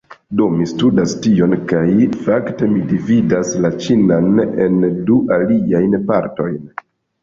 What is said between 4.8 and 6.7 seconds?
du aliajn partojn